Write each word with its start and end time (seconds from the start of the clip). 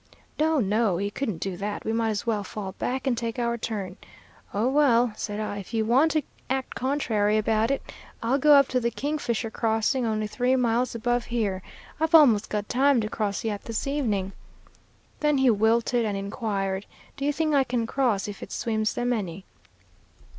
"No! 0.39 0.59
No! 0.59 0.97
he 0.97 1.11
couldn't 1.11 1.37
do 1.37 1.55
that; 1.57 1.85
we 1.85 1.93
might 1.93 2.09
as 2.09 2.25
well 2.25 2.43
fall 2.43 2.71
back 2.79 3.05
and 3.05 3.15
take 3.15 3.37
our 3.37 3.55
turn. 3.55 3.97
'Oh, 4.51 4.67
well,' 4.67 5.13
said 5.15 5.39
I, 5.39 5.59
'if 5.59 5.75
you 5.75 5.85
want 5.85 6.09
to 6.13 6.23
act 6.49 6.73
contrary 6.73 7.37
about 7.37 7.69
it, 7.69 7.83
I'll 8.23 8.39
go 8.39 8.53
up 8.55 8.67
to 8.69 8.79
the 8.79 8.89
King 8.89 9.19
Fisher 9.19 9.51
crossing, 9.51 10.03
only 10.07 10.25
three 10.25 10.55
miles 10.55 10.95
above 10.95 11.25
here. 11.25 11.61
I've 11.99 12.15
almost 12.15 12.49
got 12.49 12.67
time 12.67 12.99
to 13.01 13.09
cross 13.09 13.43
yet 13.43 13.65
this 13.65 13.85
evening.' 13.85 14.31
"Then 15.19 15.37
he 15.37 15.51
wilted 15.51 16.03
and 16.03 16.17
inquired, 16.17 16.87
'Do 17.15 17.23
you 17.23 17.31
think 17.31 17.53
I 17.53 17.63
can 17.63 17.85
cross 17.85 18.27
if 18.27 18.41
it 18.41 18.51
swims 18.51 18.95
them 18.95 19.13
any?' 19.13 19.45